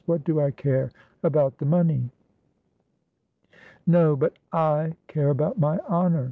[0.07, 0.89] "What do I care
[1.21, 2.09] about the money?"
[3.85, 6.19] "No, but I care about my honour!"